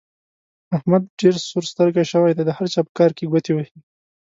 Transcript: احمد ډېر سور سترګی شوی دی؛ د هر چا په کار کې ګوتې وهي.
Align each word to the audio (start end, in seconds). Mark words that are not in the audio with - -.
احمد 0.77 1.03
ډېر 1.19 1.35
سور 1.49 1.63
سترګی 1.71 2.03
شوی 2.11 2.31
دی؛ 2.35 2.43
د 2.45 2.51
هر 2.57 2.67
چا 2.73 2.81
په 2.87 2.91
کار 2.97 3.11
کې 3.17 3.29
ګوتې 3.31 3.51
وهي. 3.53 3.77